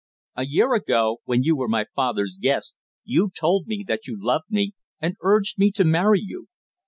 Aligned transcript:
A 0.35 0.47
year 0.47 0.73
ago, 0.73 1.19
when 1.25 1.43
you 1.43 1.55
were 1.55 1.67
my 1.67 1.85
father's 1.95 2.39
guest, 2.41 2.75
you 3.03 3.29
told 3.29 3.67
me 3.67 3.85
that 3.87 4.07
you 4.07 4.17
loved 4.19 4.49
me, 4.49 4.73
and 4.99 5.15
urged 5.21 5.59
me 5.59 5.69
to 5.73 5.85
marry 5.85 6.19
you. 6.25 6.47